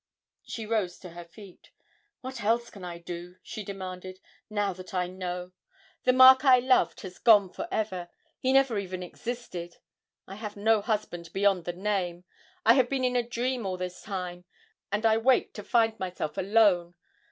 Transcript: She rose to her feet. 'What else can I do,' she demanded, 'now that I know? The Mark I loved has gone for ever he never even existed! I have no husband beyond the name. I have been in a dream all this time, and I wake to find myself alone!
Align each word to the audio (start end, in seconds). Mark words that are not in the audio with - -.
She 0.41 0.65
rose 0.65 0.97
to 1.01 1.09
her 1.11 1.23
feet. 1.25 1.69
'What 2.21 2.41
else 2.43 2.71
can 2.71 2.83
I 2.83 2.97
do,' 2.97 3.35
she 3.43 3.63
demanded, 3.63 4.19
'now 4.49 4.73
that 4.73 4.95
I 4.95 5.05
know? 5.05 5.51
The 6.05 6.11
Mark 6.13 6.43
I 6.43 6.57
loved 6.57 7.01
has 7.01 7.19
gone 7.19 7.53
for 7.53 7.67
ever 7.71 8.09
he 8.39 8.51
never 8.51 8.79
even 8.79 9.03
existed! 9.03 9.75
I 10.27 10.37
have 10.37 10.57
no 10.57 10.81
husband 10.81 11.31
beyond 11.33 11.65
the 11.65 11.73
name. 11.73 12.23
I 12.65 12.73
have 12.73 12.89
been 12.89 13.03
in 13.03 13.15
a 13.15 13.21
dream 13.21 13.63
all 13.63 13.77
this 13.77 14.01
time, 14.01 14.45
and 14.91 15.05
I 15.05 15.17
wake 15.19 15.53
to 15.53 15.63
find 15.63 15.99
myself 15.99 16.35
alone! 16.35 16.95